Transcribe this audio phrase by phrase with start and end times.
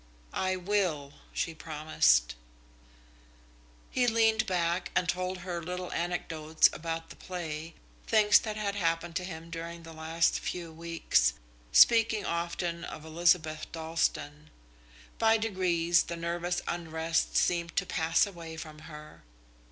[0.33, 2.33] "I will," she promised.
[3.91, 7.75] He leaned back and told her little anecdotes about the play,
[8.07, 11.35] things that had happened to him during the last few weeks,
[11.71, 14.49] speaking often of Elizabeth Dalstan.
[15.19, 19.21] By degrees the nervous unrest seemed to pass away from her.